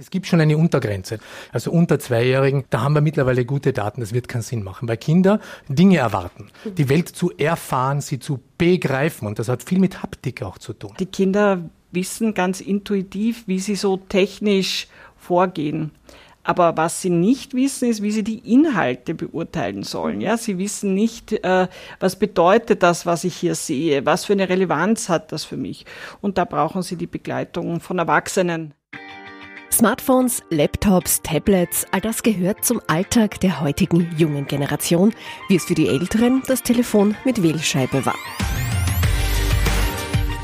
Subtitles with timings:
[0.00, 1.18] Es gibt schon eine Untergrenze.
[1.52, 4.00] Also unter Zweijährigen, da haben wir mittlerweile gute Daten.
[4.00, 6.52] Das wird keinen Sinn machen, weil Kinder Dinge erwarten.
[6.64, 9.26] Die Welt zu erfahren, sie zu begreifen.
[9.26, 10.94] Und das hat viel mit Haptik auch zu tun.
[11.00, 15.90] Die Kinder wissen ganz intuitiv, wie sie so technisch vorgehen.
[16.44, 20.20] Aber was sie nicht wissen, ist, wie sie die Inhalte beurteilen sollen.
[20.20, 21.66] Ja, sie wissen nicht, äh,
[21.98, 25.86] was bedeutet das, was ich hier sehe, was für eine Relevanz hat das für mich.
[26.20, 28.74] Und da brauchen sie die Begleitung von Erwachsenen.
[29.70, 35.12] Smartphones, Laptops, Tablets, all das gehört zum Alltag der heutigen jungen Generation,
[35.48, 38.16] wie es für die Älteren das Telefon mit Wählscheibe war.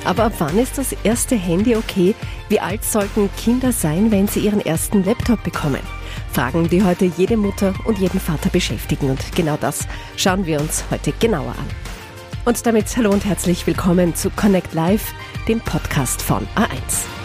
[0.05, 2.15] Aber ab wann ist das erste Handy okay?
[2.49, 5.81] Wie alt sollten Kinder sein, wenn sie ihren ersten Laptop bekommen?
[6.33, 9.11] Fragen, die heute jede Mutter und jeden Vater beschäftigen.
[9.11, 11.67] Und genau das schauen wir uns heute genauer an.
[12.45, 15.15] Und damit hallo und herzlich willkommen zu Connect Live,
[15.49, 17.24] dem Podcast von A1.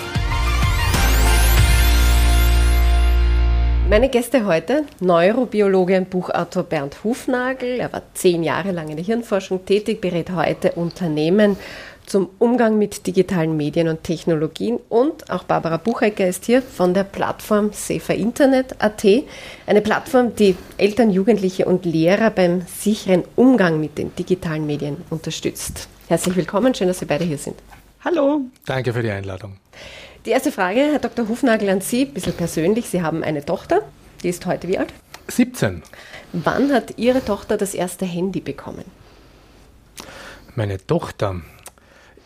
[3.89, 7.79] Meine Gäste heute, Neurobiologe und Buchautor Bernd Hufnagel.
[7.79, 11.57] Er war zehn Jahre lang in der Hirnforschung tätig, berät heute Unternehmen
[12.05, 14.77] zum Umgang mit digitalen Medien und Technologien.
[14.89, 19.05] Und auch Barbara Buchecker ist hier von der Plattform Safer Internet.at.
[19.65, 25.89] Eine Plattform, die Eltern, Jugendliche und Lehrer beim sicheren Umgang mit den digitalen Medien unterstützt.
[26.07, 27.55] Herzlich willkommen, schön, dass Sie beide hier sind.
[28.05, 28.41] Hallo.
[28.67, 29.57] Danke für die Einladung.
[30.29, 31.27] Die erste Frage, Herr Dr.
[31.27, 32.87] Hufnagel, an Sie, ein bisschen persönlich.
[32.87, 33.81] Sie haben eine Tochter,
[34.21, 34.93] die ist heute wie alt?
[35.27, 35.81] 17.
[36.33, 38.85] Wann hat Ihre Tochter das erste Handy bekommen?
[40.53, 41.41] Meine Tochter.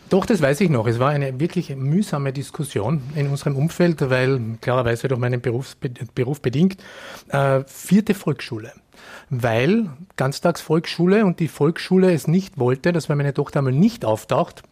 [0.09, 0.85] Doch, das weiß ich noch.
[0.85, 5.77] Es war eine wirklich mühsame Diskussion in unserem Umfeld, weil klarerweise durch meinen Berufs,
[6.13, 6.83] Beruf bedingt,
[7.29, 8.73] äh, vierte Volksschule.
[9.29, 9.87] Weil
[10.17, 14.63] Ganztagsvolksschule und die Volksschule es nicht wollte, dass wenn meine Tochter einmal nicht auftaucht,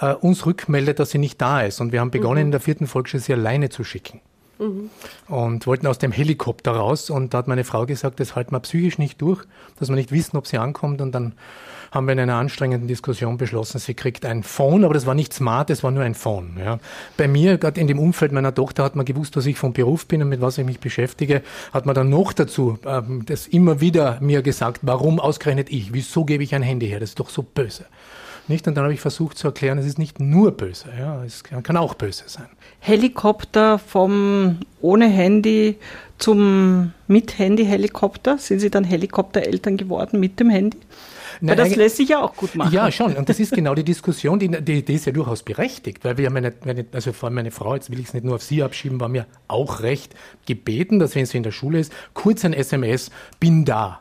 [0.00, 1.80] äh, uns rückmeldet, dass sie nicht da ist.
[1.80, 2.46] Und wir haben begonnen, mhm.
[2.46, 4.20] in der vierten Volksschule sie alleine zu schicken.
[4.58, 4.90] Mhm.
[5.28, 7.10] Und wollten aus dem Helikopter raus.
[7.10, 9.44] Und da hat meine Frau gesagt, das halten wir psychisch nicht durch,
[9.78, 11.00] dass wir nicht wissen, ob sie ankommt.
[11.00, 11.34] Und dann
[11.90, 15.32] haben wir in einer anstrengenden Diskussion beschlossen, sie kriegt ein Phone, aber das war nicht
[15.32, 16.56] smart, es war nur ein Phone.
[16.58, 16.78] Ja.
[17.16, 20.06] Bei mir, gerade in dem Umfeld meiner Tochter, hat man gewusst, was ich vom Beruf
[20.06, 21.42] bin und mit was ich mich beschäftige,
[21.72, 26.24] hat man dann noch dazu ähm, das immer wieder mir gesagt, warum ausgerechnet ich, wieso
[26.24, 27.86] gebe ich ein Handy her, das ist doch so böse.
[28.48, 28.68] Nicht?
[28.68, 31.76] Und dann habe ich versucht zu erklären, es ist nicht nur böse, ja, es kann
[31.76, 32.48] auch böse sein.
[32.78, 35.76] Helikopter vom ohne Handy
[36.18, 38.38] zum mit Handy Helikopter.
[38.38, 40.78] Sind Sie dann Helikoptereltern geworden mit dem Handy?
[41.40, 42.72] Nein, das lässt sich ja auch gut machen.
[42.72, 43.14] Ja, schon.
[43.14, 46.30] Und das ist genau die Diskussion, die, die, die ist ja durchaus berechtigt, weil wir
[46.30, 48.62] meine, meine, also vor allem meine Frau, jetzt will ich es nicht nur auf sie
[48.62, 50.14] abschieben, war mir auch recht
[50.46, 54.00] gebeten, dass wenn sie in der Schule ist, kurz ein SMS, bin da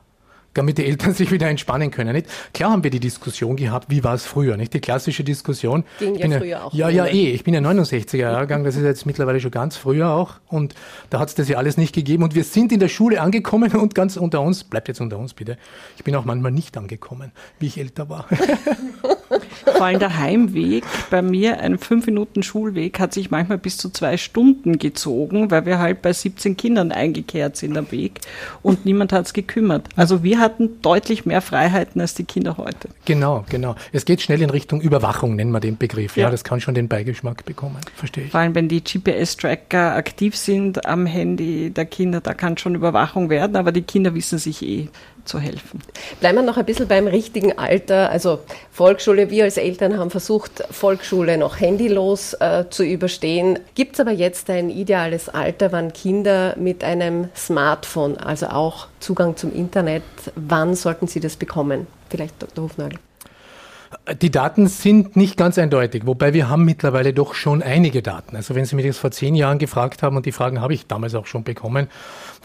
[0.56, 2.14] damit die Eltern sich wieder entspannen können.
[2.14, 2.28] Nicht?
[2.54, 4.74] Klar haben wir die Diskussion gehabt, wie war es früher, nicht?
[4.74, 5.84] Die klassische Diskussion.
[6.00, 6.74] Ging ja früher ja, auch.
[6.74, 7.32] Ja, ja, eh.
[7.32, 10.36] Ich bin ja 69er Jahrgang, das ist jetzt mittlerweile schon ganz früher auch.
[10.48, 10.74] Und
[11.10, 12.24] da hat es das ja alles nicht gegeben.
[12.24, 15.34] Und wir sind in der Schule angekommen und ganz unter uns, bleibt jetzt unter uns
[15.34, 15.58] bitte,
[15.98, 18.26] ich bin auch manchmal nicht angekommen, wie ich älter war.
[19.66, 23.90] Vor allem der Heimweg, bei mir ein fünf Minuten Schulweg, hat sich manchmal bis zu
[23.90, 28.22] zwei Stunden gezogen, weil wir halt bei 17 Kindern eingekehrt sind am Weg
[28.62, 29.88] und niemand hat es gekümmert.
[29.96, 32.90] Also wir hatten deutlich mehr Freiheiten als die Kinder heute.
[33.06, 33.76] Genau, genau.
[33.92, 36.18] Es geht schnell in Richtung Überwachung, nennen wir den Begriff.
[36.18, 38.32] Ja, ja das kann schon den Beigeschmack bekommen, verstehe ich.
[38.32, 43.30] Vor allem, wenn die GPS-Tracker aktiv sind am Handy der Kinder, da kann schon Überwachung
[43.30, 44.90] werden, aber die Kinder wissen sich eh
[45.26, 45.82] zu helfen.
[46.20, 48.10] Bleiben wir noch ein bisschen beim richtigen Alter.
[48.10, 48.40] Also
[48.72, 53.60] Volksschule, wir als Eltern haben versucht, Volksschule noch handylos äh, zu überstehen.
[53.76, 59.36] Gibt es aber jetzt ein ideales Alter, wann Kinder mit einem Smartphone, also auch Zugang
[59.36, 60.04] zum Internet,
[60.36, 61.88] wann sollten sie das bekommen?
[62.10, 62.66] Vielleicht Dr.
[62.66, 63.00] Hofnagel.
[64.22, 68.36] Die Daten sind nicht ganz eindeutig, wobei wir haben mittlerweile doch schon einige Daten.
[68.36, 70.86] Also wenn Sie mich das vor zehn Jahren gefragt haben, und die Fragen habe ich
[70.86, 71.88] damals auch schon bekommen,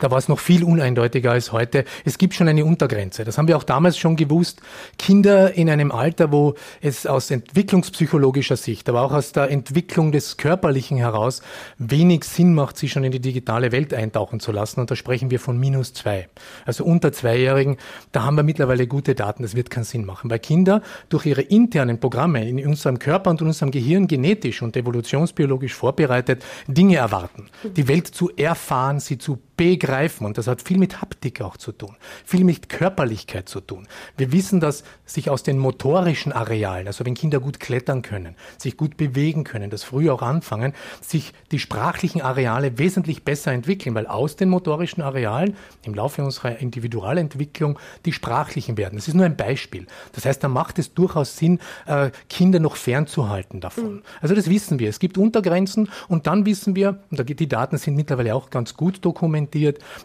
[0.00, 1.84] da war es noch viel uneindeutiger als heute.
[2.04, 3.24] Es gibt schon eine Untergrenze.
[3.24, 4.62] Das haben wir auch damals schon gewusst.
[4.98, 10.38] Kinder in einem Alter, wo es aus entwicklungspsychologischer Sicht, aber auch aus der Entwicklung des
[10.38, 11.42] Körperlichen heraus
[11.78, 14.80] wenig Sinn macht, sie schon in die digitale Welt eintauchen zu lassen.
[14.80, 16.28] Und da sprechen wir von minus zwei.
[16.64, 17.76] Also unter Zweijährigen,
[18.12, 19.42] da haben wir mittlerweile gute Daten.
[19.42, 20.80] Das wird keinen Sinn machen, weil Kinder
[21.10, 26.44] durch ihre internen Programme in unserem Körper und in unserem Gehirn genetisch und evolutionsbiologisch vorbereitet
[26.66, 27.48] Dinge erwarten.
[27.64, 30.24] Die Welt zu erfahren, sie zu begreifen.
[30.24, 33.86] Und das hat viel mit Haptik auch zu tun, viel mit Körperlichkeit zu tun.
[34.16, 38.78] Wir wissen, dass sich aus den motorischen Arealen, also wenn Kinder gut klettern können, sich
[38.78, 40.72] gut bewegen können, das früh auch anfangen,
[41.02, 45.54] sich die sprachlichen Areale wesentlich besser entwickeln, weil aus den motorischen Arealen
[45.84, 48.96] im Laufe unserer Individualentwicklung die sprachlichen werden.
[48.96, 49.86] Das ist nur ein Beispiel.
[50.12, 53.96] Das heißt, da macht es durchaus Sinn, äh, Kinder noch fernzuhalten davon.
[53.96, 54.02] Mhm.
[54.22, 54.88] Also das wissen wir.
[54.88, 59.04] Es gibt Untergrenzen und dann wissen wir, und die Daten sind mittlerweile auch ganz gut
[59.04, 59.49] dokumentiert,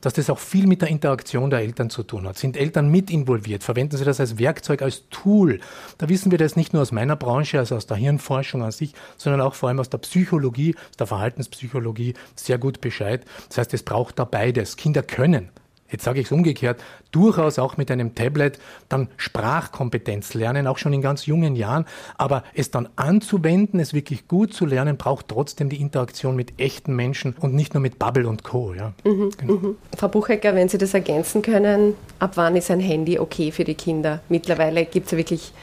[0.01, 2.37] dass das auch viel mit der Interaktion der Eltern zu tun hat.
[2.37, 3.63] Sind Eltern mit involviert?
[3.63, 5.59] Verwenden sie das als Werkzeug, als Tool?
[5.97, 8.93] Da wissen wir das nicht nur aus meiner Branche, also aus der Hirnforschung an sich,
[9.17, 13.23] sondern auch vor allem aus der Psychologie, aus der Verhaltenspsychologie sehr gut Bescheid.
[13.49, 14.77] Das heißt, es braucht da beides.
[14.77, 15.49] Kinder können
[15.89, 18.59] jetzt sage ich es umgekehrt, durchaus auch mit einem Tablet
[18.89, 21.85] dann Sprachkompetenz lernen, auch schon in ganz jungen Jahren.
[22.17, 26.95] Aber es dann anzuwenden, es wirklich gut zu lernen, braucht trotzdem die Interaktion mit echten
[26.95, 28.73] Menschen und nicht nur mit Bubble und Co.
[28.73, 28.93] Ja.
[29.03, 29.53] Mhm, genau.
[29.53, 29.75] mhm.
[29.95, 33.75] Frau Buchecker, wenn Sie das ergänzen können, ab wann ist ein Handy okay für die
[33.75, 34.21] Kinder?
[34.29, 35.53] Mittlerweile gibt es ja wirklich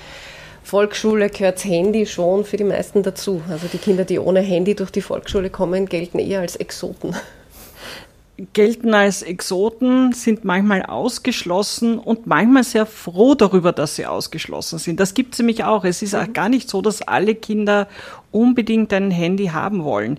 [0.65, 3.43] Volksschule gehört das Handy schon für die meisten dazu.
[3.51, 7.17] Also die Kinder, die ohne Handy durch die Volksschule kommen, gelten eher als Exoten
[8.53, 15.01] gelten als Exoten, sind manchmal ausgeschlossen und manchmal sehr froh darüber, dass sie ausgeschlossen sind.
[15.01, 15.85] Das gibt es nämlich auch.
[15.85, 16.33] Es ist auch mhm.
[16.33, 17.89] gar nicht so, dass alle Kinder
[18.33, 20.19] unbedingt ein Handy haben wollen.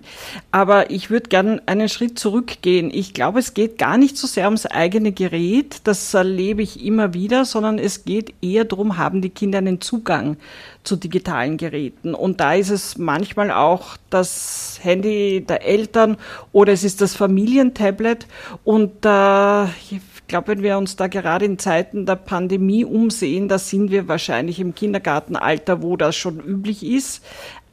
[0.50, 2.90] Aber ich würde gerne einen Schritt zurückgehen.
[2.92, 7.12] Ich glaube, es geht gar nicht so sehr ums eigene Gerät, das erlebe ich immer
[7.12, 10.36] wieder, sondern es geht eher darum, haben die Kinder einen Zugang
[10.84, 12.14] zu digitalen Geräten.
[12.14, 16.16] Und da ist es manchmal auch das Handy der Eltern
[16.52, 18.26] oder es ist das Familientablet.
[18.64, 23.58] Und äh, ich glaube, wenn wir uns da gerade in Zeiten der Pandemie umsehen, da
[23.58, 27.24] sind wir wahrscheinlich im Kindergartenalter, wo das schon üblich ist.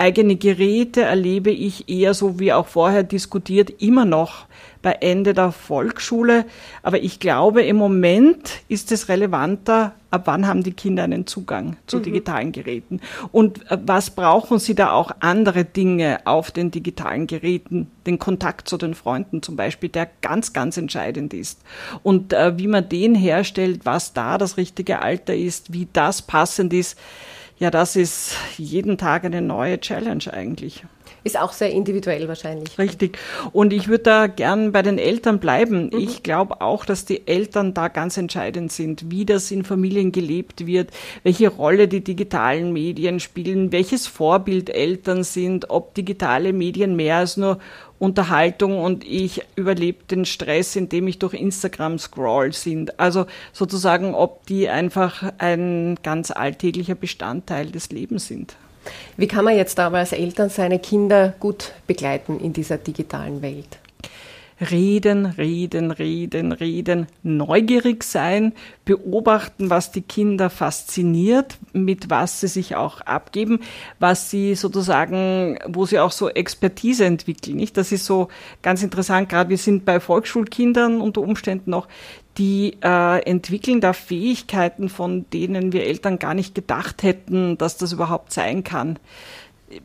[0.01, 4.47] Eigene Geräte erlebe ich eher so wie auch vorher diskutiert, immer noch
[4.81, 6.45] bei Ende der Volksschule.
[6.81, 11.77] Aber ich glaube, im Moment ist es relevanter, ab wann haben die Kinder einen Zugang
[11.85, 12.03] zu mhm.
[12.03, 12.99] digitalen Geräten
[13.31, 18.67] und äh, was brauchen sie da auch andere Dinge auf den digitalen Geräten, den Kontakt
[18.67, 21.61] zu den Freunden zum Beispiel, der ganz, ganz entscheidend ist.
[22.01, 26.73] Und äh, wie man den herstellt, was da das richtige Alter ist, wie das passend
[26.73, 26.97] ist,
[27.61, 30.83] ja, das ist jeden Tag eine neue Challenge eigentlich.
[31.23, 32.79] Ist auch sehr individuell wahrscheinlich.
[32.79, 33.19] Richtig.
[33.51, 35.91] Und ich würde da gern bei den Eltern bleiben.
[35.93, 35.99] Mhm.
[35.99, 40.65] Ich glaube auch, dass die Eltern da ganz entscheidend sind, wie das in Familien gelebt
[40.65, 40.89] wird,
[41.21, 47.37] welche Rolle die digitalen Medien spielen, welches Vorbild Eltern sind, ob digitale Medien mehr als
[47.37, 47.59] nur
[48.01, 52.99] Unterhaltung und ich überlebe den Stress, indem ich durch Instagram scroll sind.
[52.99, 58.55] Also sozusagen, ob die einfach ein ganz alltäglicher Bestandteil des Lebens sind.
[59.17, 63.77] Wie kann man jetzt aber als Eltern seine Kinder gut begleiten in dieser digitalen Welt?
[64.69, 68.53] Reden, reden, reden, reden, neugierig sein,
[68.85, 73.61] beobachten, was die Kinder fasziniert, mit was sie sich auch abgeben,
[73.97, 77.57] was sie sozusagen, wo sie auch so Expertise entwickeln.
[77.57, 77.75] Nicht?
[77.75, 78.27] Das ist so
[78.61, 79.29] ganz interessant.
[79.29, 81.87] Gerade wir sind bei Volksschulkindern unter Umständen noch,
[82.37, 87.91] die äh, entwickeln da Fähigkeiten, von denen wir Eltern gar nicht gedacht hätten, dass das
[87.91, 88.99] überhaupt sein kann.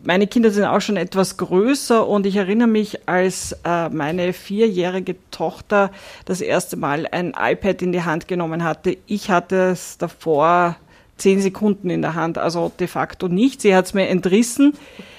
[0.05, 5.17] Meine Kinder sind auch schon etwas größer und ich erinnere mich, als äh, meine vierjährige
[5.31, 5.91] Tochter
[6.25, 8.97] das erste Mal ein iPad in die Hand genommen hatte.
[9.07, 10.77] Ich hatte es davor
[11.17, 13.61] zehn Sekunden in der Hand, also de facto nicht.
[13.61, 14.75] Sie hat es mir entrissen.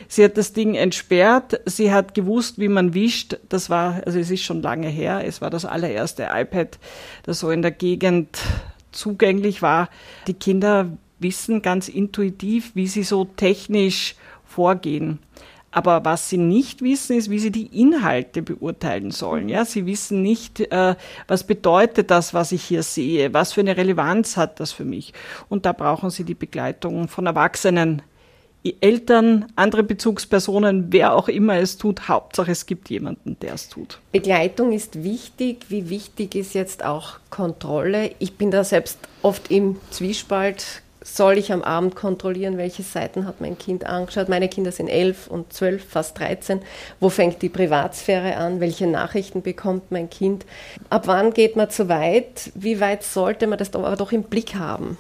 [0.08, 1.60] Sie hat das Ding entsperrt.
[1.66, 3.38] Sie hat gewusst, wie man wischt.
[3.50, 5.24] Das war, also es ist schon lange her.
[5.26, 6.78] Es war das allererste iPad,
[7.24, 8.40] das so in der Gegend
[8.92, 9.90] zugänglich war.
[10.28, 10.90] Die Kinder
[11.20, 14.16] wissen ganz intuitiv, wie sie so technisch
[14.58, 15.20] vorgehen.
[15.70, 19.48] Aber was sie nicht wissen, ist, wie sie die Inhalte beurteilen sollen.
[19.50, 20.96] Ja, sie wissen nicht, äh,
[21.28, 25.14] was bedeutet das, was ich hier sehe, was für eine Relevanz hat das für mich.
[25.50, 28.02] Und da brauchen sie die Begleitung von Erwachsenen,
[28.82, 32.10] Eltern, andere Bezugspersonen, wer auch immer es tut.
[32.10, 34.00] Hauptsache, es gibt jemanden, der es tut.
[34.12, 35.68] Begleitung ist wichtig.
[35.70, 38.12] Wie wichtig ist jetzt auch Kontrolle?
[38.20, 43.40] Ich bin da selbst oft im Zwiespalt soll ich am Abend kontrollieren, welche Seiten hat
[43.40, 44.30] mein Kind angeschaut.
[44.30, 46.62] Meine Kinder sind elf und zwölf, fast 13.
[47.00, 48.60] Wo fängt die Privatsphäre an?
[48.60, 50.46] Welche Nachrichten bekommt mein Kind?
[50.90, 52.52] Ab wann geht man zu weit?
[52.56, 54.98] Wie weit sollte man das aber doch im Blick haben?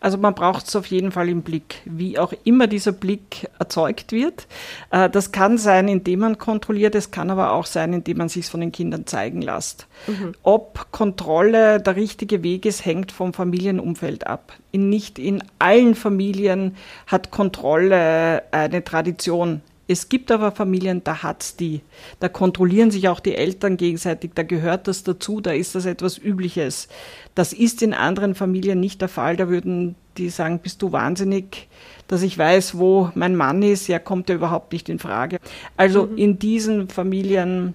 [0.00, 4.12] Also man braucht es auf jeden Fall im Blick, wie auch immer dieser Blick erzeugt
[4.12, 4.46] wird.
[4.90, 8.46] Äh, das kann sein, indem man kontrolliert, es kann aber auch sein, indem man sich
[8.46, 9.86] von den Kindern zeigen lässt.
[10.06, 10.32] Mhm.
[10.42, 14.54] Ob Kontrolle der richtige Weg ist, hängt vom Familienumfeld ab.
[14.72, 16.76] In, nicht in allen Familien
[17.06, 19.60] hat Kontrolle eine Tradition
[19.90, 21.80] Es gibt aber Familien, da hat's die.
[22.20, 26.16] Da kontrollieren sich auch die Eltern gegenseitig, da gehört das dazu, da ist das etwas
[26.16, 26.86] Übliches.
[27.34, 29.36] Das ist in anderen Familien nicht der Fall.
[29.36, 31.66] Da würden die sagen, bist du wahnsinnig,
[32.06, 35.40] dass ich weiß, wo mein Mann ist, ja, kommt ja überhaupt nicht in Frage.
[35.76, 36.18] Also mhm.
[36.18, 37.74] in diesen Familien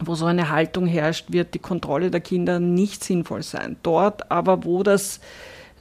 [0.00, 3.76] wo so eine Haltung herrscht, wird die Kontrolle der Kinder nicht sinnvoll sein.
[3.84, 5.20] Dort aber, wo das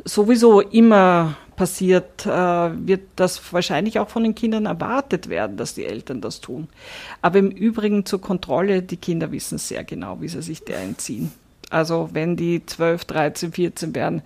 [0.05, 5.85] sowieso immer passiert, äh, wird das wahrscheinlich auch von den Kindern erwartet werden, dass die
[5.85, 6.67] Eltern das tun.
[7.21, 11.31] Aber im Übrigen zur Kontrolle, die Kinder wissen sehr genau, wie sie sich der entziehen.
[11.69, 14.23] Also wenn die 12, 13, 14 werden,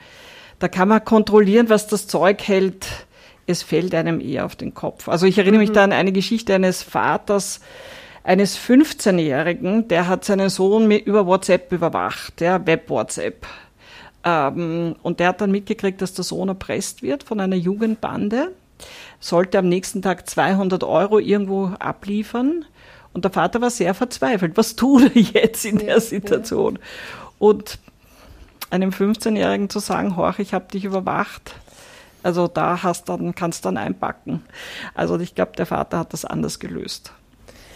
[0.57, 2.87] da kann man kontrollieren, was das Zeug hält.
[3.45, 5.07] Es fällt einem eher auf den Kopf.
[5.07, 5.75] Also ich erinnere mich mhm.
[5.75, 7.61] da an eine Geschichte eines Vaters,
[8.23, 13.45] eines 15-Jährigen, der hat seinen Sohn über WhatsApp überwacht, ja, Web-WhatsApp.
[14.27, 18.51] Ähm, und der hat dann mitgekriegt, dass der Sohn erpresst wird von einer Jugendbande,
[19.21, 22.65] sollte am nächsten Tag 200 Euro irgendwo abliefern.
[23.13, 24.57] Und der Vater war sehr verzweifelt.
[24.57, 26.77] Was tut er jetzt in der Situation?
[27.39, 27.79] Und
[28.69, 31.55] einem 15-Jährigen zu sagen, horch, ich habe dich überwacht,
[32.21, 34.43] also da hast dann, kannst dann einpacken.
[34.93, 37.13] Also ich glaube, der Vater hat das anders gelöst.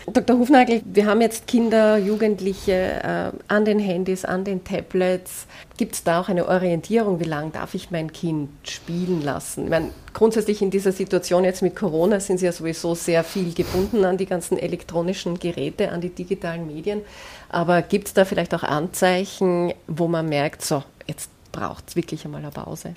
[0.08, 0.39] Dr.
[0.39, 5.46] Hufnagel, wir haben jetzt Kinder, Jugendliche äh, an den Handys, an den Tablets.
[5.77, 9.65] Gibt es da auch eine Orientierung, wie lange darf ich mein Kind spielen lassen?
[9.65, 13.53] Ich meine, grundsätzlich in dieser Situation jetzt mit Corona sind sie ja sowieso sehr viel
[13.53, 17.01] gebunden an die ganzen elektronischen Geräte, an die digitalen Medien.
[17.50, 22.25] Aber gibt es da vielleicht auch Anzeichen, wo man merkt, so, jetzt braucht es wirklich
[22.25, 22.96] einmal eine Pause?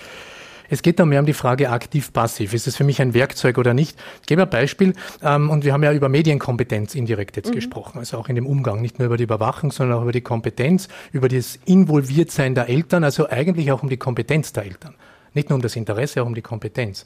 [0.69, 2.53] Es geht da mehr um die Frage aktiv-passiv.
[2.53, 3.97] Ist es für mich ein Werkzeug oder nicht?
[4.21, 4.93] Ich gebe ein Beispiel.
[5.21, 7.55] Ähm, und wir haben ja über Medienkompetenz indirekt jetzt mhm.
[7.55, 7.99] gesprochen.
[7.99, 8.81] Also auch in dem Umgang.
[8.81, 13.03] Nicht nur über die Überwachung, sondern auch über die Kompetenz, über das Involviertsein der Eltern.
[13.03, 14.95] Also eigentlich auch um die Kompetenz der Eltern.
[15.33, 17.05] Nicht nur um das Interesse, auch um die Kompetenz.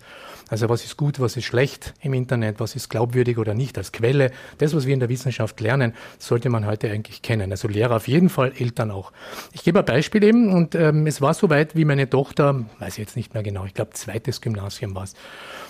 [0.50, 3.91] Also was ist gut, was ist schlecht im Internet, was ist glaubwürdig oder nicht als
[3.91, 4.32] Quelle.
[4.58, 7.51] Das, was wir in der Wissenschaft lernen, sollte man heute eigentlich kennen.
[7.51, 9.12] Also Lehrer auf jeden Fall, Eltern auch.
[9.53, 13.00] Ich gebe ein Beispiel eben und ähm, es war soweit, wie meine Tochter, weiß ich
[13.00, 15.13] jetzt nicht mehr genau, ich glaube zweites Gymnasium war es,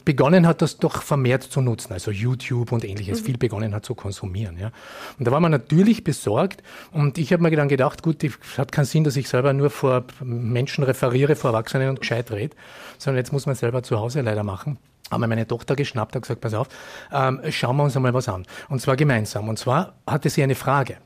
[0.05, 3.25] begonnen hat, das doch vermehrt zu nutzen, also YouTube und ähnliches, mhm.
[3.25, 4.57] viel begonnen hat zu konsumieren.
[4.57, 4.71] Ja.
[5.17, 8.71] Und da war man natürlich besorgt und ich habe mir dann gedacht, gut, es hat
[8.71, 12.55] keinen Sinn, dass ich selber nur vor Menschen referiere, vor Erwachsenen und gescheit rede,
[12.97, 14.68] sondern jetzt muss man selber zu Hause leider machen
[15.11, 16.67] haben wir meine Tochter geschnappt, hat gesagt, pass auf,
[17.11, 18.45] ähm, schauen wir uns einmal was an.
[18.69, 19.49] Und zwar gemeinsam.
[19.49, 20.97] Und zwar hatte sie eine Frage.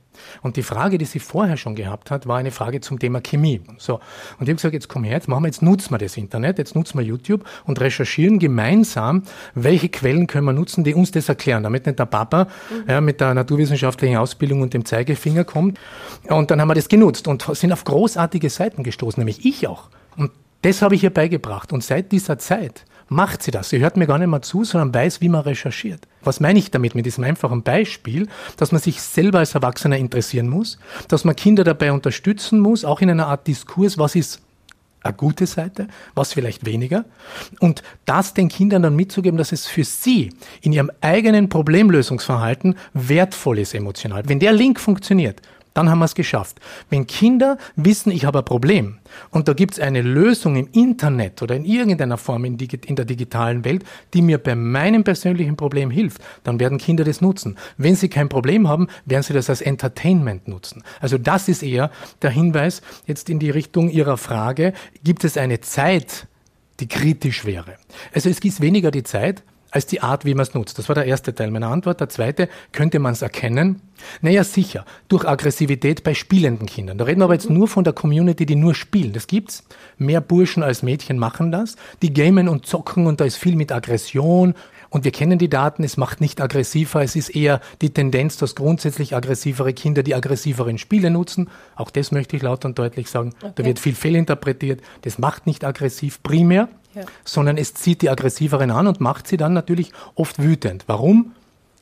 [0.42, 3.62] Und die Frage, die sie vorher schon gehabt hat, war eine Frage zum Thema Chemie.
[3.78, 3.96] So.
[3.96, 4.02] Und
[4.42, 6.76] ich habe gesagt, jetzt komm her, jetzt machen wir, jetzt nutzen wir das Internet, jetzt
[6.76, 9.24] nutzen wir YouTube und recherchieren gemeinsam,
[9.56, 12.90] welche Quellen können wir nutzen, die uns das erklären, damit nicht der Papa mhm.
[12.90, 15.80] ja, mit der naturwissenschaftlichen Ausbildung und dem Zeigefinger kommt.
[16.28, 19.90] Und dann haben wir das genutzt und sind auf großartige Seiten gestoßen, nämlich ich auch.
[20.16, 20.32] Und
[20.62, 21.74] das habe ich ihr beigebracht.
[21.74, 23.70] Und seit dieser Zeit macht sie das.
[23.70, 26.08] Sie hört mir gar nicht mehr zu, sondern weiß, wie man recherchiert.
[26.24, 28.28] Was meine ich damit mit diesem einfachen Beispiel?
[28.58, 30.78] Dass man sich selber als Erwachsener interessieren muss,
[31.08, 34.42] dass man Kinder dabei unterstützen muss, auch in einer Art Diskurs, was ist
[35.04, 37.06] eine gute Seite, was vielleicht weniger.
[37.60, 43.60] Und das den Kindern dann mitzugeben, dass es für sie in ihrem eigenen Problemlösungsverhalten wertvoll
[43.60, 44.24] ist emotional.
[44.28, 45.42] Wenn der Link funktioniert,
[45.74, 46.60] dann haben wir es geschafft.
[46.90, 49.00] Wenn Kinder wissen, ich habe ein Problem
[49.32, 53.66] und da gibt es eine Lösung im Internet oder in irgendeiner Form in, der digitalen
[53.66, 57.58] Welt, die mir bei meinem persönlichen Problem hilft, dann werden Kinder das nutzen.
[57.78, 60.84] Wenn sie kein Problem haben, werden sie das als Entertainment nutzen.
[61.00, 65.62] Also das ist eher der Hinweis jetzt in die Richtung Ihrer Frage, gibt es eine
[65.62, 66.28] Zeit,
[66.80, 67.76] die kritisch wäre?
[68.14, 70.78] Also es ist weniger die Zeit, als die Art, wie man es nutzt.
[70.78, 72.00] Das war der erste Teil meiner Antwort.
[72.00, 73.82] Der zweite, könnte man es erkennen?
[74.22, 77.00] Naja, sicher, durch Aggressivität bei spielenden Kindern.
[77.00, 79.14] Da reden wir aber jetzt nur von der Community, die nur spielen.
[79.14, 79.64] Das gibt's.
[79.98, 81.76] Mehr Burschen als Mädchen machen das.
[82.04, 84.54] Die gamen und zocken und da ist viel mit Aggression.
[84.92, 88.54] Und wir kennen die Daten, es macht nicht aggressiver, es ist eher die Tendenz, dass
[88.54, 91.50] grundsätzlich aggressivere Kinder die aggressiveren Spiele nutzen.
[91.76, 93.34] Auch das möchte ich laut und deutlich sagen.
[93.42, 93.54] Okay.
[93.56, 94.82] Da wird viel fehlinterpretiert.
[95.02, 96.70] Das macht nicht aggressiv primär
[97.24, 100.84] sondern es zieht die Aggressiveren an und macht sie dann natürlich oft wütend.
[100.88, 101.34] Warum?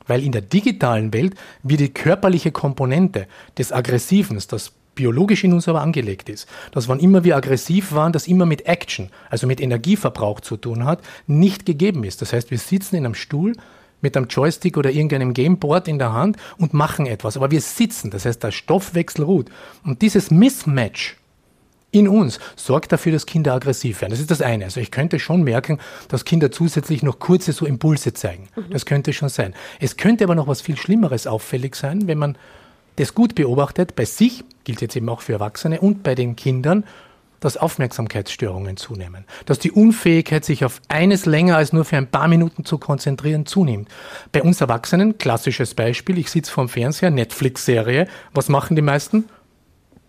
[0.06, 3.26] Weil in der digitalen Welt wird die körperliche Komponente
[3.56, 8.12] des Aggressiven, das biologisch in uns aber angelegt ist, dass wann immer wir aggressiv waren,
[8.12, 12.20] das immer mit Action, also mit Energieverbrauch zu tun hat, nicht gegeben ist.
[12.20, 13.54] Das heißt, wir sitzen in einem Stuhl
[14.02, 18.10] mit einem Joystick oder irgendeinem Gameboard in der Hand und machen etwas, aber wir sitzen,
[18.10, 19.48] das heißt, der Stoffwechsel ruht.
[19.84, 21.16] Und dieses Mismatch
[21.92, 24.10] in uns sorgt dafür, dass Kinder aggressiv werden.
[24.10, 24.64] Das ist das eine.
[24.64, 28.48] Also ich könnte schon merken, dass Kinder zusätzlich noch kurze so Impulse zeigen.
[28.56, 28.70] Mhm.
[28.70, 29.54] Das könnte schon sein.
[29.78, 32.36] Es könnte aber noch was viel Schlimmeres auffällig sein, wenn man
[32.96, 36.84] das gut beobachtet, bei sich, gilt jetzt eben auch für Erwachsene und bei den Kindern,
[37.40, 42.28] dass Aufmerksamkeitsstörungen zunehmen, dass die Unfähigkeit, sich auf eines länger als nur für ein paar
[42.28, 43.88] Minuten zu konzentrieren, zunimmt.
[44.30, 49.24] Bei uns Erwachsenen, klassisches Beispiel, ich sitze vorm Fernseher, Netflix-Serie, was machen die meisten?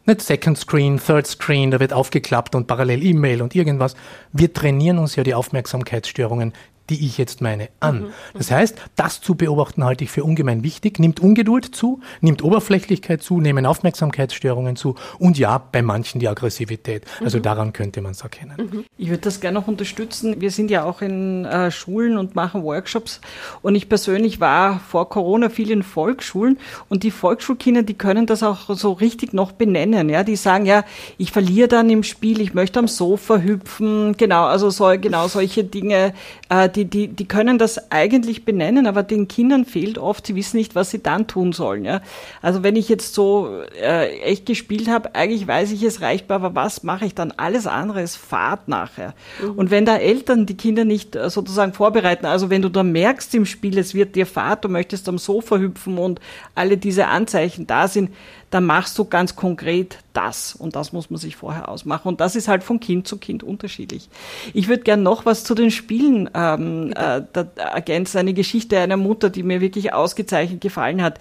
[0.06, 3.96] Nicht Second Screen, Third Screen, da wird aufgeklappt und parallel E-Mail und irgendwas.
[4.34, 6.52] Wir trainieren uns ja die Aufmerksamkeitsstörungen
[6.90, 8.02] die ich jetzt meine, an.
[8.02, 8.08] Mhm.
[8.34, 11.00] Das heißt, das zu beobachten halte ich für ungemein wichtig.
[11.00, 17.06] Nimmt Ungeduld zu, nimmt Oberflächlichkeit zu, nehmen Aufmerksamkeitsstörungen zu und ja, bei manchen die Aggressivität.
[17.24, 17.44] Also mhm.
[17.44, 18.56] daran könnte man es erkennen.
[18.58, 18.86] Mhm.
[18.98, 20.42] Ich würde das gerne noch unterstützen.
[20.42, 23.22] Wir sind ja auch in äh, Schulen und machen Workshops
[23.62, 26.58] und ich persönlich war vor Corona viel in Volksschulen
[26.90, 30.10] und die Volksschulkinder, die können das auch so richtig noch benennen.
[30.10, 30.84] Ja, die sagen ja,
[31.18, 35.64] ich verliere dann im Spiel, ich möchte am Sofa hüpfen, genau, also so, genau solche
[35.64, 36.14] Dinge.
[36.50, 40.58] Äh, die, die, die können das eigentlich benennen, aber den Kindern fehlt oft, sie wissen
[40.58, 41.86] nicht, was sie dann tun sollen.
[41.86, 42.02] Ja?
[42.42, 46.56] Also wenn ich jetzt so äh, echt gespielt habe, eigentlich weiß ich, es reicht, aber
[46.56, 47.32] was mache ich dann?
[47.32, 49.14] Alles andere ist Fahrt nachher.
[49.42, 49.52] Mhm.
[49.52, 53.34] Und wenn da Eltern die Kinder nicht äh, sozusagen vorbereiten, also wenn du da merkst
[53.36, 56.20] im Spiel, es wird dir Fahrt, du möchtest am Sofa hüpfen und
[56.56, 58.10] alle diese Anzeichen da sind,
[58.54, 60.54] dann machst du ganz konkret das.
[60.54, 62.08] Und das muss man sich vorher ausmachen.
[62.08, 64.10] Und das ist halt von Kind zu Kind unterschiedlich.
[64.54, 67.24] Ich würde gern noch was zu den Spielen ähm, äh,
[67.56, 68.20] ergänzen.
[68.20, 71.20] Eine Geschichte einer Mutter, die mir wirklich ausgezeichnet gefallen hat.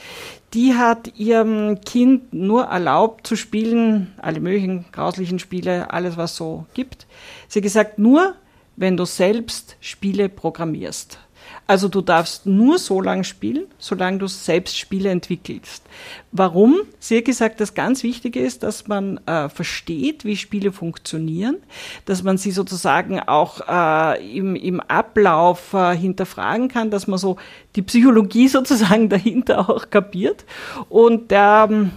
[0.53, 6.67] Die hat ihrem Kind nur erlaubt zu spielen, alle möglichen grauslichen Spiele, alles was so
[6.75, 7.07] gibt.
[7.49, 8.35] Sie hat gesagt, nur
[8.77, 11.19] wenn du selbst Spiele programmierst.
[11.67, 15.85] Also du darfst nur so lange spielen, solange du selbst Spiele entwickelst.
[16.33, 16.81] Warum?
[16.99, 21.57] Sie hat gesagt, das ganz Wichtige ist, dass man äh, versteht, wie Spiele funktionieren,
[22.05, 27.37] dass man sie sozusagen auch äh, im, im Ablauf äh, hinterfragen kann, dass man so
[27.77, 30.45] die Psychologie sozusagen dahinter auch kapiert.
[30.89, 31.93] Und ähm,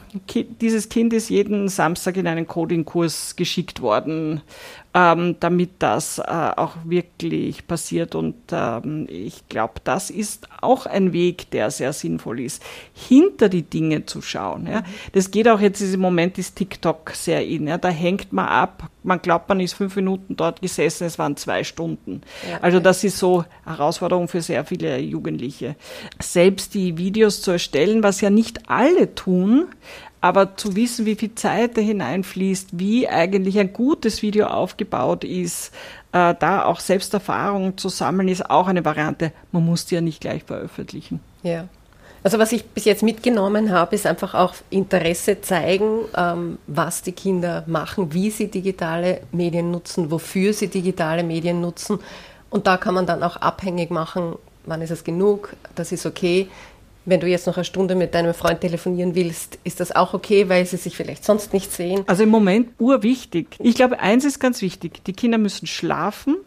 [0.61, 4.41] dieses Kind ist jeden Samstag in einen Coding-Kurs geschickt worden,
[4.95, 8.15] ähm, damit das äh, auch wirklich passiert.
[8.15, 13.63] Und ähm, ich glaube, das ist auch ein Weg, der sehr sinnvoll ist, hinter die
[13.63, 14.67] Dinge zu schauen.
[14.67, 14.83] Ja.
[15.11, 17.67] Das geht auch jetzt im Moment ist TikTok sehr in.
[17.67, 17.77] Ja.
[17.77, 18.89] Da hängt man ab.
[19.03, 22.21] Man glaubt, man ist fünf Minuten dort gesessen, es waren zwei Stunden.
[22.49, 25.75] Ja, also das ist so Herausforderung für sehr viele Jugendliche.
[26.19, 29.67] Selbst die Videos zu erstellen, was ja nicht alle tun,
[30.25, 35.71] aber zu wissen, wie viel Zeit da hineinfließt, wie eigentlich ein gutes Video aufgebaut ist,
[36.13, 39.33] äh, da auch Selbsterfahrung zu sammeln, ist auch eine Variante.
[39.51, 41.19] Man muss die ja nicht gleich veröffentlichen.
[41.43, 41.67] Ja.
[42.23, 47.11] Also was ich bis jetzt mitgenommen habe, ist einfach auch Interesse zeigen, ähm, was die
[47.11, 51.99] Kinder machen, wie sie digitale Medien nutzen, wofür sie digitale Medien nutzen.
[52.49, 54.33] Und da kann man dann auch abhängig machen,
[54.65, 56.47] wann ist es genug, das ist okay,
[57.05, 60.49] wenn du jetzt noch eine Stunde mit deinem Freund telefonieren willst, ist das auch okay,
[60.49, 62.03] weil sie sich vielleicht sonst nicht sehen?
[62.07, 63.47] Also im Moment urwichtig.
[63.59, 65.03] Ich glaube, eins ist ganz wichtig.
[65.05, 66.37] Die Kinder müssen schlafen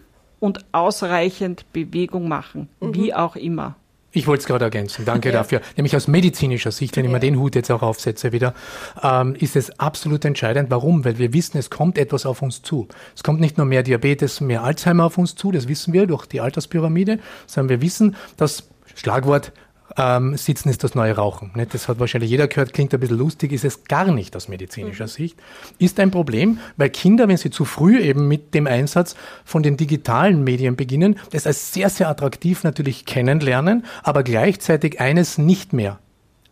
[0.40, 2.94] und ausreichend Bewegung machen, mhm.
[2.94, 3.76] wie auch immer.
[4.10, 5.34] Ich wollte es gerade ergänzen, danke ja.
[5.34, 5.60] dafür.
[5.76, 8.54] Nämlich aus medizinischer Sicht, wenn ich mir den Hut jetzt auch aufsetze wieder,
[9.02, 10.70] ähm, ist es absolut entscheidend.
[10.70, 11.04] Warum?
[11.04, 12.88] Weil wir wissen, es kommt etwas auf uns zu.
[13.14, 16.24] Es kommt nicht nur mehr Diabetes, mehr Alzheimer auf uns zu, das wissen wir durch
[16.24, 19.52] die Alterspyramide, sondern wir wissen, dass Schlagwort
[19.98, 21.50] ähm, Sitzen ist das neue Rauchen.
[21.54, 21.74] Nicht?
[21.74, 25.04] Das hat wahrscheinlich jeder gehört, klingt ein bisschen lustig, ist es gar nicht aus medizinischer
[25.04, 25.08] mhm.
[25.08, 25.38] Sicht.
[25.78, 29.76] Ist ein Problem, weil Kinder, wenn sie zu früh eben mit dem Einsatz von den
[29.76, 35.98] digitalen Medien beginnen, das als sehr, sehr attraktiv natürlich kennenlernen, aber gleichzeitig eines nicht mehr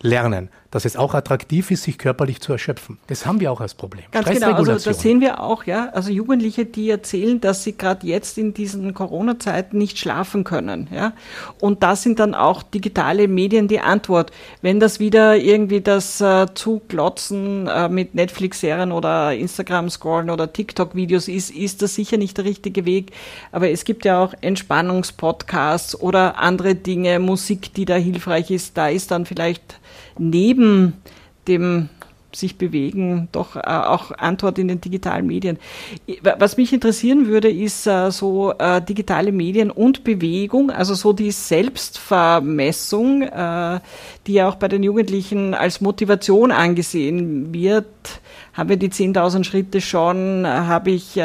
[0.03, 2.99] lernen, dass es auch attraktiv ist, sich körperlich zu erschöpfen.
[3.07, 4.05] Das haben wir auch als Problem.
[4.11, 5.91] Ganz genau, also das sehen wir auch, ja.
[5.93, 11.13] Also Jugendliche, die erzählen, dass sie gerade jetzt in diesen Corona-Zeiten nicht schlafen können, ja.
[11.61, 14.33] Und da sind dann auch digitale Medien die Antwort.
[14.63, 21.51] Wenn das wieder irgendwie das äh, Zuglotzen äh, mit Netflix-Serien oder Instagram-Scrollen oder TikTok-Videos ist,
[21.51, 23.13] ist das sicher nicht der richtige Weg.
[23.53, 28.77] Aber es gibt ja auch Entspannungspodcasts oder andere Dinge, Musik, die da hilfreich ist.
[28.77, 29.79] Da ist dann vielleicht
[30.19, 30.95] neben
[31.49, 31.89] dem
[32.35, 35.59] sich bewegen, doch äh, auch Antwort in den digitalen Medien.
[36.39, 41.31] Was mich interessieren würde, ist äh, so äh, digitale Medien und Bewegung, also so die
[41.31, 43.25] Selbstvermessung,
[44.27, 47.87] die ja auch bei den Jugendlichen als Motivation angesehen wird.
[48.53, 50.47] Haben wir die 10.000 Schritte schon?
[50.47, 51.21] Habe ich,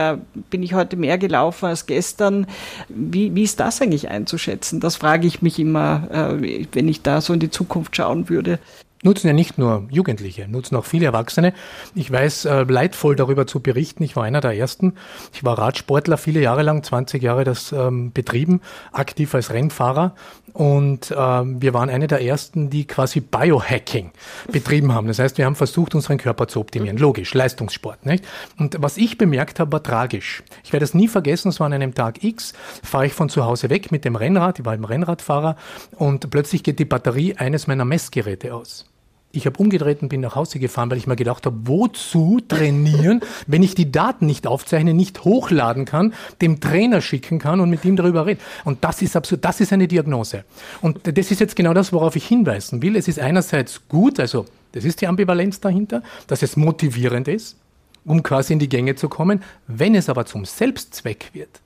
[0.50, 2.48] bin ich heute mehr gelaufen als gestern?
[2.90, 4.80] Wie, wie ist das eigentlich einzuschätzen?
[4.80, 6.38] Das frage ich mich immer,
[6.72, 8.60] wenn ich da so in die Zukunft schauen würde.
[9.04, 11.54] Nutzen ja nicht nur Jugendliche, nutzen auch viele Erwachsene.
[11.96, 14.04] Ich weiß äh, leidvoll darüber zu berichten.
[14.04, 14.94] Ich war einer der ersten.
[15.34, 18.62] Ich war Radsportler viele Jahre lang, 20 Jahre das ähm, betrieben,
[18.92, 20.16] aktiv als Rennfahrer.
[20.54, 24.12] Und ähm, wir waren eine der ersten, die quasi Biohacking
[24.52, 25.08] betrieben haben.
[25.08, 26.98] Das heißt, wir haben versucht, unseren Körper zu optimieren.
[26.98, 28.06] Logisch, Leistungssport.
[28.06, 28.26] Nicht?
[28.60, 30.44] Und was ich bemerkt habe, war tragisch.
[30.64, 33.46] Ich werde es nie vergessen, es war an einem Tag X, fahre ich von zu
[33.46, 35.56] Hause weg mit dem Rennrad, ich war im Rennradfahrer
[35.98, 38.91] und plötzlich geht die Batterie eines meiner Messgeräte aus.
[39.34, 43.22] Ich habe umgedreht und bin nach Hause gefahren, weil ich mir gedacht habe, wozu trainieren,
[43.48, 47.86] wenn ich die Daten nicht aufzeichne, nicht hochladen kann, dem Trainer schicken kann und mit
[47.86, 48.42] ihm darüber reden.
[48.66, 50.44] Und das ist absurd, das ist eine Diagnose.
[50.82, 52.96] Und das ist jetzt genau das, worauf ich hinweisen will.
[52.96, 57.58] Es ist einerseits gut, also das ist die Ambivalenz dahinter, dass es motivierend ist,
[58.06, 59.44] um quasi in die Gänge zu kommen.
[59.68, 61.62] Wenn es aber zum Selbstzweck wird,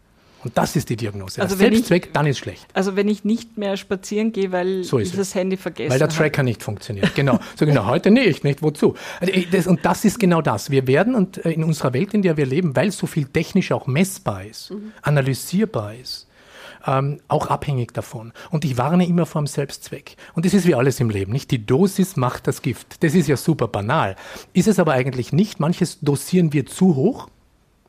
[0.46, 1.42] und das ist die Diagnose.
[1.42, 2.68] Also Selbstzweck, ich, dann ist schlecht.
[2.74, 5.90] Also wenn ich nicht mehr spazieren gehe, weil so ich das Handy vergesse.
[5.90, 6.46] Weil der Tracker habe.
[6.46, 7.16] nicht funktioniert.
[7.16, 7.40] Genau.
[7.56, 8.62] So genau, heute nicht, nicht.
[8.62, 8.94] Wozu?
[9.20, 10.70] Also, und das ist genau das.
[10.70, 13.72] Wir werden und äh, in unserer Welt, in der wir leben, weil so viel technisch
[13.72, 14.92] auch messbar ist, mhm.
[15.02, 16.28] analysierbar ist,
[16.86, 18.32] ähm, auch abhängig davon.
[18.52, 20.16] Und ich warne immer vor dem Selbstzweck.
[20.36, 21.50] Und das ist wie alles im Leben, nicht?
[21.50, 23.02] Die Dosis macht das Gift.
[23.04, 24.16] Das ist ja super banal.
[24.54, 25.60] Ist es aber eigentlich nicht.
[25.60, 27.30] Manches dosieren wir zu hoch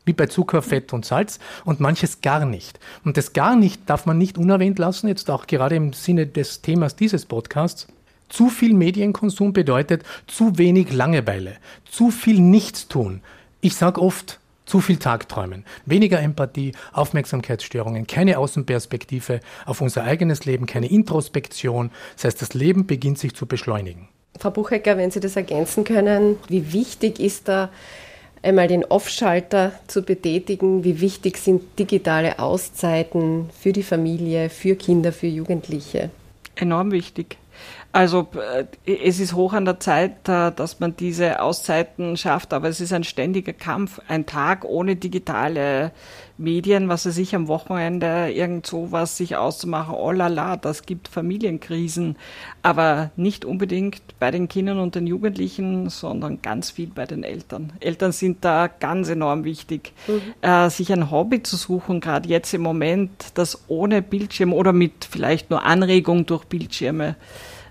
[0.06, 2.80] wie bei Zucker, Fett und Salz und manches gar nicht.
[3.04, 6.62] Und das gar nicht darf man nicht unerwähnt lassen, jetzt auch gerade im Sinne des
[6.62, 7.88] Themas dieses Podcasts.
[8.28, 13.20] Zu viel Medienkonsum bedeutet zu wenig Langeweile, zu viel Nichtstun.
[13.60, 20.66] Ich sage oft, zu viel Tagträumen, weniger Empathie, Aufmerksamkeitsstörungen, keine Außenperspektive auf unser eigenes Leben,
[20.66, 21.90] keine Introspektion.
[22.16, 24.08] Das heißt, das Leben beginnt sich zu beschleunigen.
[24.38, 27.70] Frau Buchecker, wenn Sie das ergänzen können, wie wichtig ist da
[28.42, 30.84] einmal den Off-Schalter zu betätigen.
[30.84, 36.10] Wie wichtig sind digitale Auszeiten für die Familie, für Kinder, für Jugendliche?
[36.54, 37.36] Enorm wichtig.
[37.96, 42.68] Also äh, es ist hoch an der Zeit, äh, dass man diese Auszeiten schafft, aber
[42.68, 44.02] es ist ein ständiger Kampf.
[44.06, 45.92] Ein Tag ohne digitale
[46.36, 50.82] Medien, was er sich am Wochenende irgend so was sich auszumachen, oh la la, das
[50.82, 52.16] gibt Familienkrisen,
[52.60, 57.72] aber nicht unbedingt bei den Kindern und den Jugendlichen, sondern ganz viel bei den Eltern.
[57.80, 60.20] Eltern sind da ganz enorm wichtig, mhm.
[60.42, 65.08] äh, sich ein Hobby zu suchen, gerade jetzt im Moment, das ohne Bildschirm oder mit
[65.10, 67.16] vielleicht nur Anregung durch Bildschirme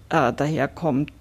[0.09, 1.11] äh, daherkommt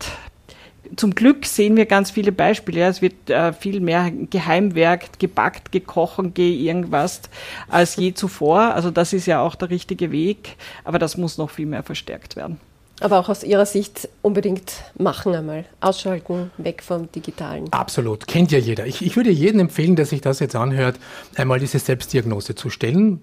[0.97, 2.81] zum Glück sehen wir ganz viele Beispiele.
[2.81, 2.89] Ja.
[2.89, 7.23] Es wird äh, viel mehr geheimwerkt, gebackt, gekochen, ge irgendwas
[7.69, 8.75] als je zuvor.
[8.75, 12.37] Also das ist ja auch der richtige Weg, aber das muss noch viel mehr verstärkt
[12.37, 12.61] werden.
[13.01, 15.65] Aber auch aus Ihrer Sicht unbedingt machen einmal.
[15.81, 17.73] Ausschalten, weg vom Digitalen.
[17.73, 18.29] Absolut.
[18.29, 18.87] Kennt ja jeder.
[18.87, 21.01] Ich, ich würde jedem empfehlen, der sich das jetzt anhört,
[21.35, 23.21] einmal diese Selbstdiagnose zu stellen.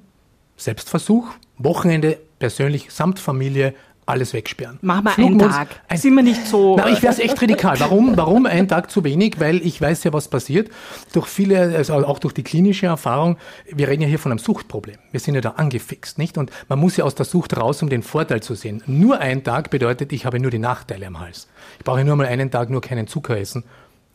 [0.57, 3.73] Selbstversuch, Wochenende, persönlich samt Familie
[4.11, 4.77] alles wegsperren.
[4.81, 5.69] Mach mal einen Tag.
[5.87, 6.75] Ein, Sind wir nicht so.
[6.77, 7.79] Na, ich wäre es echt radikal.
[7.79, 9.39] Warum, warum ein Tag zu wenig?
[9.39, 10.69] Weil ich weiß ja, was passiert.
[11.13, 13.37] Durch viele, also auch durch die klinische Erfahrung,
[13.71, 14.97] wir reden ja hier von einem Suchtproblem.
[15.11, 16.37] Wir sind ja da angefixt, nicht?
[16.37, 18.83] Und man muss ja aus der Sucht raus, um den Vorteil zu sehen.
[18.85, 21.47] Nur ein Tag bedeutet, ich habe nur die Nachteile am Hals.
[21.79, 23.63] Ich brauche nur mal einen Tag nur keinen Zucker essen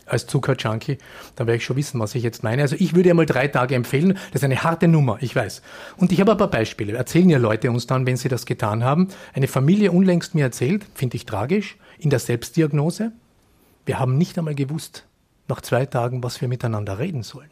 [0.07, 0.99] als Zuckerjunkie,
[1.35, 2.63] dann werde ich schon wissen, was ich jetzt meine.
[2.63, 4.19] Also ich würde einmal drei Tage empfehlen.
[4.33, 5.63] Das ist eine harte Nummer, ich weiß.
[5.97, 6.95] Und ich habe ein paar Beispiele.
[6.95, 9.09] Erzählen ja Leute uns dann, wenn sie das getan haben.
[9.35, 13.13] Eine Familie unlängst mir erzählt, finde ich tragisch, in der Selbstdiagnose.
[13.85, 15.05] Wir haben nicht einmal gewusst,
[15.49, 17.51] nach zwei Tagen, was wir miteinander reden sollen.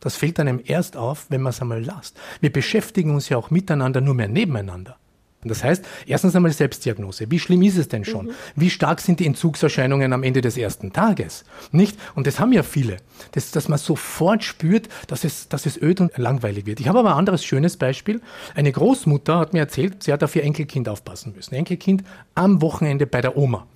[0.00, 2.18] Das fällt einem erst auf, wenn man es einmal lasst.
[2.40, 4.96] Wir beschäftigen uns ja auch miteinander nur mehr nebeneinander.
[5.44, 7.30] Das heißt, erstens einmal Selbstdiagnose.
[7.30, 8.26] Wie schlimm ist es denn schon?
[8.26, 8.30] Mhm.
[8.54, 11.44] Wie stark sind die Entzugserscheinungen am Ende des ersten Tages?
[11.72, 11.98] Nicht?
[12.14, 12.98] Und das haben ja viele.
[13.32, 16.80] Das, dass man sofort spürt, dass es, dass es öd und langweilig wird.
[16.80, 18.20] Ich habe aber ein anderes schönes Beispiel.
[18.54, 21.54] Eine Großmutter hat mir erzählt, sie hat auf ihr Enkelkind aufpassen müssen.
[21.54, 23.66] Enkelkind am Wochenende bei der Oma.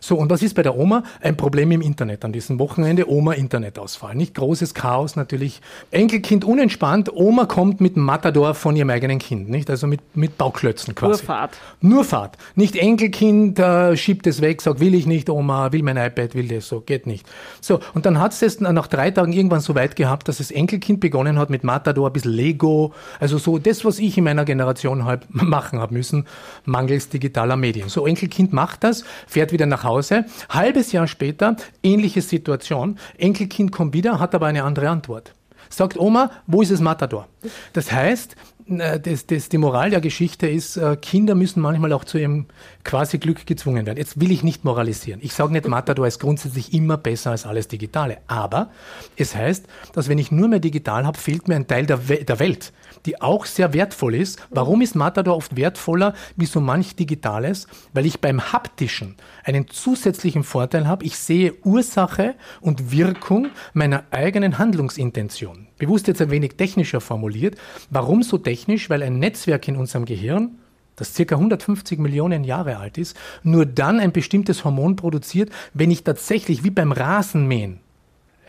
[0.00, 1.02] So, und was ist bei der Oma?
[1.20, 3.10] Ein Problem im Internet an diesem Wochenende.
[3.10, 4.14] Oma Internetausfall.
[4.14, 5.60] Nicht großes Chaos natürlich.
[5.90, 7.12] Enkelkind unentspannt.
[7.12, 9.48] Oma kommt mit Matador von ihrem eigenen Kind.
[9.48, 9.68] Nicht?
[9.70, 11.10] Also mit, mit Bauklötzen quasi.
[11.10, 11.58] Nur Fahrt.
[11.80, 12.38] Nur Fahrt.
[12.54, 16.48] Nicht Enkelkind äh, schiebt es weg, sagt, will ich nicht, Oma, will mein iPad, will
[16.48, 17.26] das so, geht nicht.
[17.60, 20.50] So, und dann hat es es nach drei Tagen irgendwann so weit gehabt, dass das
[20.50, 25.04] Enkelkind begonnen hat mit Matador, bisschen Lego, also so das, was ich in meiner Generation
[25.04, 26.26] halt machen habe müssen,
[26.64, 27.88] mangels digitaler Medien.
[27.88, 30.26] So, Enkelkind macht das, fährt wieder nach Hause.
[30.48, 32.98] Halbes Jahr später, ähnliche Situation.
[33.18, 35.34] Enkelkind kommt wieder, hat aber eine andere Antwort.
[35.70, 37.26] Sagt Oma, wo ist das Matador?
[37.72, 42.18] Das heißt, das, das, die Moral der Geschichte ist, äh, Kinder müssen manchmal auch zu
[42.18, 42.46] ihrem
[42.82, 43.98] quasi Glück gezwungen werden.
[43.98, 45.20] Jetzt will ich nicht moralisieren.
[45.22, 48.18] Ich sage nicht, Matador ist grundsätzlich immer besser als alles Digitale.
[48.26, 48.70] Aber
[49.16, 52.24] es heißt, dass wenn ich nur mehr digital habe, fehlt mir ein Teil der, We
[52.24, 52.72] der Welt,
[53.06, 54.40] die auch sehr wertvoll ist.
[54.50, 57.66] Warum ist Matador oft wertvoller wie so manch Digitales?
[57.92, 61.04] Weil ich beim haptischen einen zusätzlichen Vorteil habe.
[61.04, 65.68] Ich sehe Ursache und Wirkung meiner eigenen Handlungsintention.
[65.78, 67.56] Bewusst jetzt ein wenig technischer formuliert.
[67.90, 68.90] Warum so technisch?
[68.90, 70.58] Weil ein Netzwerk in unserem Gehirn
[70.96, 76.04] das circa 150 Millionen Jahre alt ist, nur dann ein bestimmtes Hormon produziert, wenn ich
[76.04, 77.80] tatsächlich wie beim Rasenmähen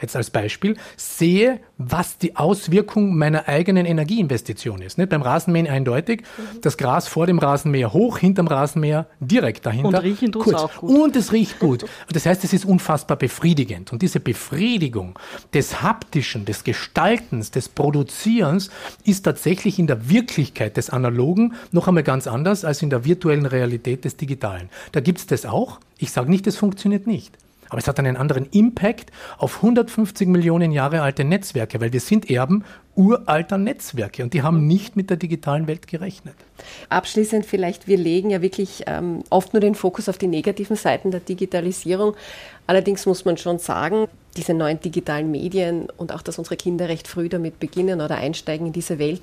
[0.01, 4.97] jetzt als Beispiel, sehe, was die Auswirkung meiner eigenen Energieinvestition ist.
[4.97, 5.10] Nicht?
[5.10, 6.62] Beim Rasenmähen eindeutig, mhm.
[6.62, 9.88] das Gras vor dem Rasenmäher hoch, hinterm Rasenmäher direkt dahinter.
[9.89, 10.89] Und riechen tut es auch gut.
[10.89, 11.86] Und es riecht gut.
[12.12, 13.91] das heißt, es ist unfassbar befriedigend.
[13.91, 15.17] Und diese Befriedigung
[15.53, 18.69] des Haptischen, des Gestaltens, des Produzierens
[19.03, 23.45] ist tatsächlich in der Wirklichkeit des Analogen noch einmal ganz anders als in der virtuellen
[23.45, 24.69] Realität des Digitalen.
[24.91, 25.79] Da gibt es das auch.
[25.97, 27.38] Ich sage nicht, es funktioniert nicht.
[27.75, 32.29] Aber es hat einen anderen Impact auf 150 Millionen Jahre alte Netzwerke, weil wir sind
[32.29, 32.63] Erben
[32.95, 36.35] uralter Netzwerke und die haben nicht mit der digitalen Welt gerechnet.
[36.88, 41.11] Abschließend vielleicht, wir legen ja wirklich ähm, oft nur den Fokus auf die negativen Seiten
[41.11, 42.15] der Digitalisierung.
[42.65, 44.07] Allerdings muss man schon sagen,
[44.38, 48.67] diese neuen digitalen Medien und auch, dass unsere Kinder recht früh damit beginnen oder einsteigen
[48.67, 49.21] in diese Welt,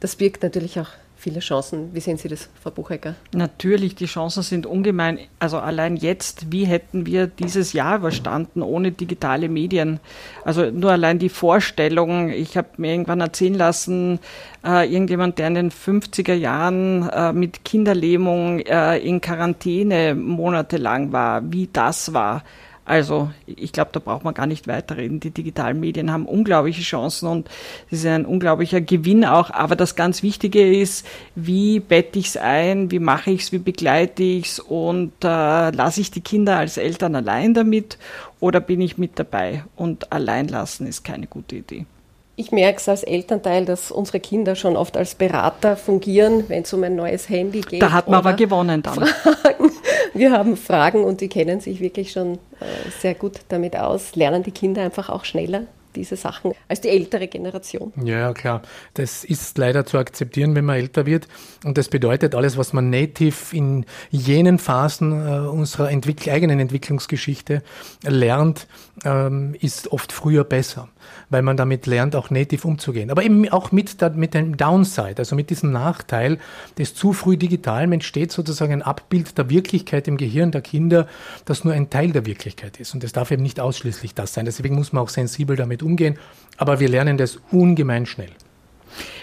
[0.00, 0.88] das birgt natürlich auch
[1.20, 1.94] viele Chancen.
[1.94, 3.14] Wie sehen Sie das, Frau Buchecker?
[3.34, 5.18] Natürlich, die Chancen sind ungemein.
[5.38, 10.00] Also allein jetzt, wie hätten wir dieses Jahr überstanden ohne digitale Medien?
[10.44, 14.18] Also nur allein die Vorstellung, ich habe mir irgendwann erzählen lassen,
[14.64, 21.52] äh, irgendjemand, der in den 50er Jahren äh, mit Kinderlähmung äh, in Quarantäne monatelang war,
[21.52, 22.42] wie das war.
[22.90, 25.20] Also ich glaube, da braucht man gar nicht weiterreden.
[25.20, 27.48] Die digitalen Medien haben unglaubliche Chancen und
[27.88, 29.52] es ist ein unglaublicher Gewinn auch.
[29.52, 33.58] Aber das ganz Wichtige ist, wie bette ich es ein, wie mache ich es, wie
[33.58, 37.96] begleite ich es und äh, lasse ich die Kinder als Eltern allein damit
[38.40, 39.62] oder bin ich mit dabei?
[39.76, 41.86] Und allein lassen ist keine gute Idee.
[42.34, 46.72] Ich merke es als Elternteil, dass unsere Kinder schon oft als Berater fungieren, wenn es
[46.72, 47.82] um ein neues Handy geht.
[47.82, 48.94] Da hat man aber gewonnen dann.
[48.94, 49.70] Fragen.
[50.14, 54.42] Wir haben Fragen und die kennen sich wirklich schon äh, sehr gut damit aus, lernen
[54.42, 57.92] die Kinder einfach auch schneller diese Sachen als die ältere Generation.
[58.02, 58.62] Ja, klar.
[58.94, 61.28] Das ist leider zu akzeptieren, wenn man älter wird.
[61.64, 67.62] Und das bedeutet, alles, was man native in jenen Phasen äh, unserer Entwickl eigenen Entwicklungsgeschichte
[68.06, 68.66] lernt,
[69.04, 70.88] ähm, ist oft früher besser,
[71.28, 73.10] weil man damit lernt, auch native umzugehen.
[73.10, 76.38] Aber eben auch mit, mit dem Downside, also mit diesem Nachteil
[76.78, 81.06] des zu früh Digitalen entsteht sozusagen ein Abbild der Wirklichkeit im Gehirn der Kinder,
[81.44, 82.94] das nur ein Teil der Wirklichkeit ist.
[82.94, 84.44] Und es darf eben nicht ausschließlich das sein.
[84.44, 86.18] Deswegen muss man auch sensibel damit umgehen.
[86.56, 88.30] Aber wir lernen das ungemein schnell.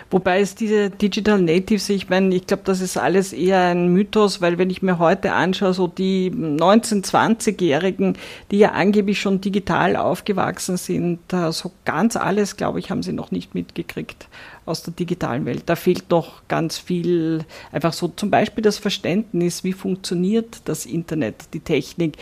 [0.09, 4.39] Wobei es diese Digital Natives, ich meine, ich glaube, das ist alles eher ein Mythos,
[4.41, 8.17] weil wenn ich mir heute anschaue, so die 19-, 20-Jährigen,
[8.49, 11.19] die ja angeblich schon digital aufgewachsen sind,
[11.51, 14.27] so ganz alles, glaube ich, haben sie noch nicht mitgekriegt
[14.65, 15.63] aus der digitalen Welt.
[15.65, 21.53] Da fehlt noch ganz viel, einfach so zum Beispiel das Verständnis, wie funktioniert das Internet,
[21.53, 22.17] die Technik,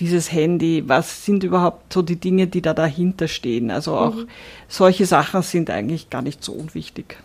[0.00, 3.70] dieses Handy, was sind überhaupt so die Dinge, die da dahinter stehen.
[3.70, 4.28] Also auch mhm.
[4.68, 7.16] solche Sachen sind eigentlich gar nicht so unwichtig.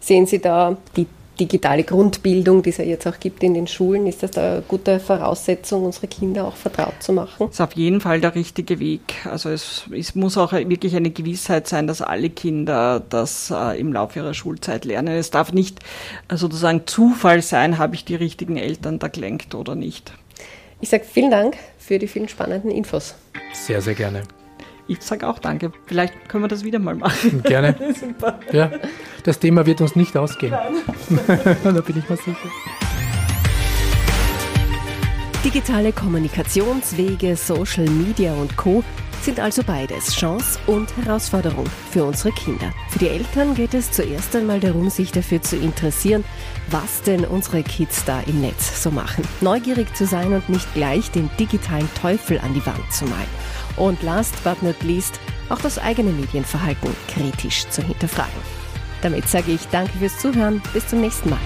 [0.00, 1.06] Sehen Sie da die
[1.40, 4.62] digitale Grundbildung, die es ja jetzt auch gibt in den Schulen, ist das da eine
[4.62, 7.46] gute Voraussetzung, unsere Kinder auch vertraut zu machen?
[7.46, 9.14] Das ist auf jeden Fall der richtige Weg.
[9.24, 13.92] Also es, es muss auch wirklich eine Gewissheit sein, dass alle Kinder das äh, im
[13.92, 15.16] Laufe ihrer Schulzeit lernen.
[15.16, 15.80] Es darf nicht
[16.30, 20.12] sozusagen Zufall sein, habe ich die richtigen Eltern da gelenkt oder nicht.
[20.82, 23.14] Ich sage vielen Dank für die vielen spannenden Infos.
[23.52, 24.22] Sehr, sehr gerne.
[24.88, 25.72] Ich sage auch danke.
[25.86, 27.42] Vielleicht können wir das wieder mal machen.
[27.44, 27.76] Gerne.
[28.00, 28.40] Super.
[28.50, 28.70] Ja,
[29.22, 30.52] das Thema wird uns nicht ausgehen.
[31.62, 32.36] da bin ich mir sicher.
[35.44, 38.82] Digitale Kommunikationswege, Social Media und Co
[39.22, 42.72] sind also beides Chance und Herausforderung für unsere Kinder.
[42.90, 46.24] Für die Eltern geht es zuerst einmal darum, sich dafür zu interessieren,
[46.70, 49.24] was denn unsere Kids da im Netz so machen.
[49.40, 53.28] Neugierig zu sein und nicht gleich den digitalen Teufel an die Wand zu malen.
[53.76, 58.60] Und last but not least, auch das eigene Medienverhalten kritisch zu hinterfragen.
[59.02, 60.62] Damit sage ich danke fürs Zuhören.
[60.72, 61.40] Bis zum nächsten Mal.